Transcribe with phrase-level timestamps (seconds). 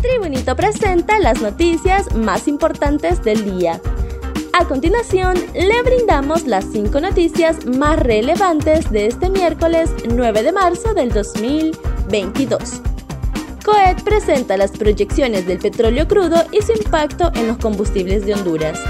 [0.00, 3.80] Tribunito presenta las noticias más importantes del día.
[4.52, 10.94] A continuación, le brindamos las cinco noticias más relevantes de este miércoles 9 de marzo
[10.94, 12.80] del 2022.
[13.62, 18.80] COET presenta las proyecciones del petróleo crudo y su impacto en los combustibles de Honduras.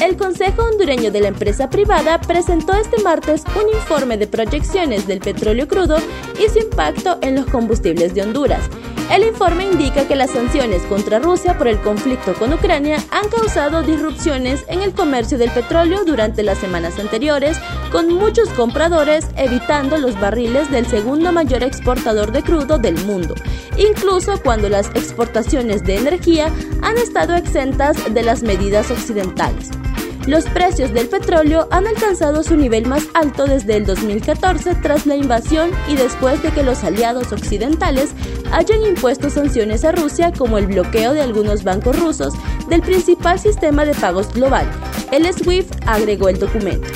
[0.00, 5.20] El Consejo Hondureño de la Empresa Privada presentó este martes un informe de proyecciones del
[5.20, 5.96] petróleo crudo
[6.38, 8.68] y su impacto en los combustibles de Honduras,
[9.10, 13.82] el informe indica que las sanciones contra Rusia por el conflicto con Ucrania han causado
[13.82, 17.58] disrupciones en el comercio del petróleo durante las semanas anteriores,
[17.90, 23.34] con muchos compradores evitando los barriles del segundo mayor exportador de crudo del mundo,
[23.76, 29.81] incluso cuando las exportaciones de energía han estado exentas de las medidas occidentales.
[30.26, 35.16] Los precios del petróleo han alcanzado su nivel más alto desde el 2014 tras la
[35.16, 38.10] invasión y después de que los aliados occidentales
[38.52, 42.34] hayan impuesto sanciones a Rusia como el bloqueo de algunos bancos rusos
[42.68, 44.70] del principal sistema de pagos global,
[45.10, 46.86] el SWIFT, agregó el documento.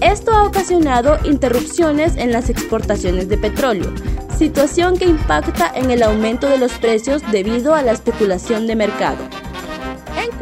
[0.00, 3.92] Esto ha ocasionado interrupciones en las exportaciones de petróleo,
[4.36, 9.41] situación que impacta en el aumento de los precios debido a la especulación de mercado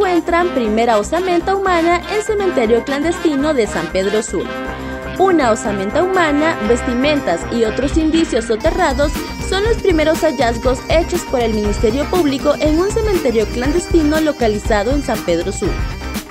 [0.00, 4.46] encuentran primera osamenta humana en cementerio clandestino de San Pedro Sur.
[5.18, 9.12] Una osamenta humana, vestimentas y otros indicios soterrados
[9.46, 15.02] son los primeros hallazgos hechos por el Ministerio Público en un cementerio clandestino localizado en
[15.02, 15.68] San Pedro Sur.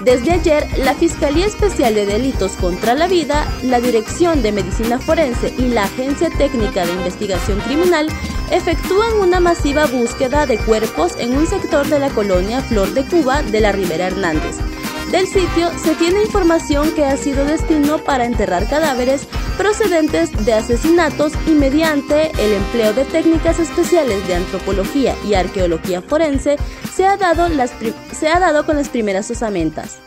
[0.02, 5.53] Desde ayer, la Fiscalía Especial de Delitos contra la Vida, la Dirección de Medicina Forense
[5.58, 8.08] y la Agencia Técnica de Investigación Criminal
[8.50, 13.44] efectúan una masiva búsqueda de cuerpos en un sector de la colonia Flor de Cuba
[13.44, 14.56] de la Ribera Hernández.
[15.11, 21.33] Del sitio se tiene información que ha sido destino para enterrar cadáveres procedentes de asesinatos
[21.47, 26.57] y mediante el empleo de técnicas especiales de antropología y arqueología forense
[26.93, 27.73] se ha dado, las
[28.11, 29.97] se ha dado con las primeras osamentas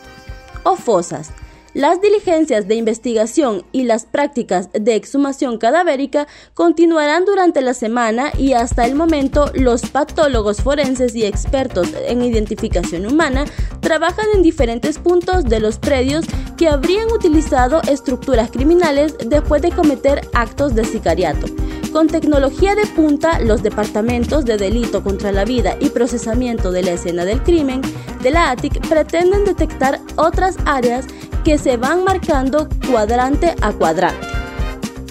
[0.63, 1.33] o fosas
[1.73, 8.53] las diligencias de investigación y las prácticas de exhumación cadavérica continuarán durante la semana y
[8.53, 13.45] hasta el momento los patólogos forenses y expertos en identificación humana
[13.79, 16.25] trabajan en diferentes puntos de los predios
[16.57, 21.47] que habrían utilizado estructuras criminales después de cometer actos de sicariato.
[21.91, 26.93] Con tecnología de punta, los departamentos de delito contra la vida y procesamiento de la
[26.93, 27.81] escena del crimen
[28.23, 31.05] de la ATIC pretenden detectar otras áreas
[31.43, 34.27] que se van marcando cuadrante a cuadrante.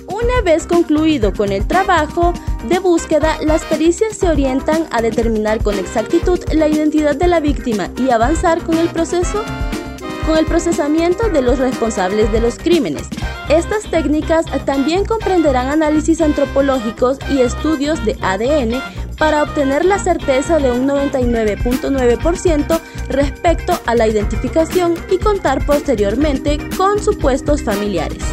[0.07, 2.33] Una vez concluido con el trabajo
[2.69, 7.91] de búsqueda, las pericias se orientan a determinar con exactitud la identidad de la víctima
[7.97, 9.43] y avanzar con el proceso
[10.27, 13.09] con el procesamiento de los responsables de los crímenes.
[13.49, 18.81] Estas técnicas también comprenderán análisis antropológicos y estudios de ADN
[19.23, 27.01] para obtener la certeza de un 99.9% respecto a la identificación y contar posteriormente con
[27.01, 28.25] supuestos familiares.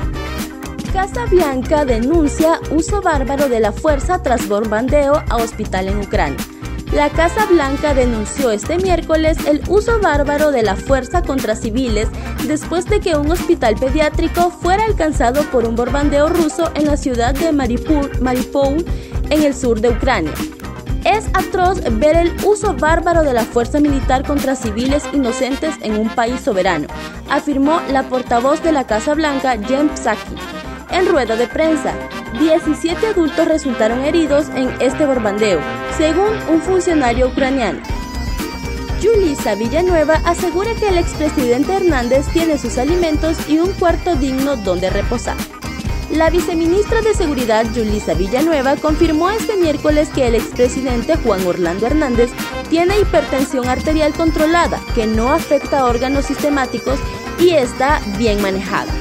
[0.91, 6.43] Casa Bianca denuncia uso bárbaro de la fuerza tras bombardeo a hospital en Ucrania.
[6.91, 12.07] La Casa Blanca denunció este miércoles el uso bárbaro de la fuerza contra civiles
[12.47, 17.35] después de que un hospital pediátrico fuera alcanzado por un bombardeo ruso en la ciudad
[17.35, 18.85] de Mariupol,
[19.29, 20.33] en el sur de Ucrania.
[21.03, 26.09] Es atroz ver el uso bárbaro de la fuerza militar contra civiles inocentes en un
[26.09, 26.87] país soberano,
[27.29, 30.35] afirmó la portavoz de la Casa Blanca, Jen Psaki.
[30.91, 31.93] En rueda de prensa,
[32.39, 35.59] 17 adultos resultaron heridos en este bombardeo,
[35.97, 37.79] según un funcionario ucraniano.
[39.01, 44.89] Julissa Villanueva asegura que el expresidente Hernández tiene sus alimentos y un cuarto digno donde
[44.89, 45.37] reposar.
[46.11, 52.31] La viceministra de Seguridad, Julissa Villanueva, confirmó este miércoles que el expresidente Juan Orlando Hernández
[52.69, 56.99] tiene hipertensión arterial controlada, que no afecta órganos sistemáticos
[57.37, 58.91] y está bien manejada.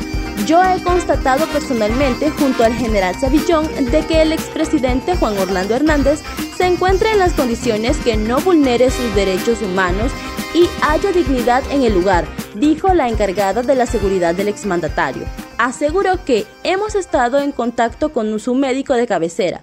[0.46, 6.20] Yo he constatado personalmente junto al general Savillón de que el expresidente Juan Orlando Hernández
[6.56, 10.12] se encuentra en las condiciones que no vulnere sus derechos humanos
[10.54, 15.24] y haya dignidad en el lugar, dijo la encargada de la seguridad del exmandatario.
[15.58, 19.62] Aseguró que hemos estado en contacto con su médico de cabecera.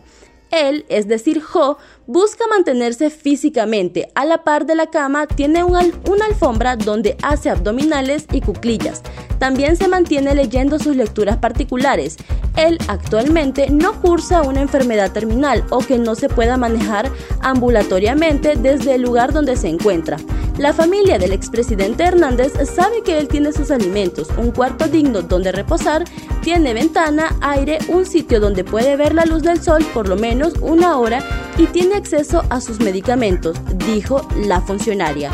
[0.51, 4.09] Él, es decir, Jo, busca mantenerse físicamente.
[4.13, 9.01] A la par de la cama tiene una alfombra donde hace abdominales y cuclillas.
[9.39, 12.17] También se mantiene leyendo sus lecturas particulares.
[12.55, 17.09] Él actualmente no cursa una enfermedad terminal o que no se pueda manejar
[17.41, 20.17] ambulatoriamente desde el lugar donde se encuentra.
[20.57, 25.51] La familia del expresidente Hernández sabe que él tiene sus alimentos, un cuarto digno donde
[25.51, 26.05] reposar,
[26.41, 30.53] tiene ventana, aire, un sitio donde puede ver la luz del sol por lo menos
[30.61, 31.19] una hora
[31.57, 35.29] y tiene acceso a sus medicamentos, dijo la funcionaria.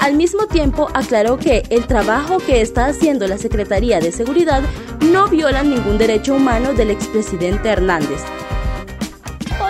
[0.00, 4.62] Al mismo tiempo, aclaró que el trabajo que está haciendo la Secretaría de Seguridad
[5.00, 8.20] no viola ningún derecho humano del expresidente Hernández.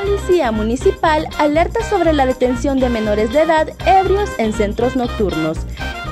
[0.02, 5.56] Policía Municipal alerta sobre la detención de menores de edad ebrios en centros nocturnos.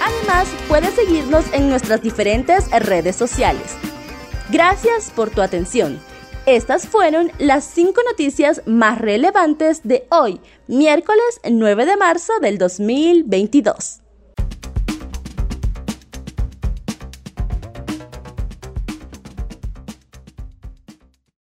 [0.00, 3.74] Además, puedes seguirnos en nuestras diferentes redes sociales.
[4.50, 6.00] Gracias por tu atención.
[6.46, 14.00] Estas fueron las cinco noticias más relevantes de hoy, miércoles 9 de marzo del 2022.